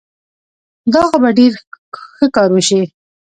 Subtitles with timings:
[0.93, 1.51] دا خو به ډېر
[2.15, 2.81] ښه کار وشي.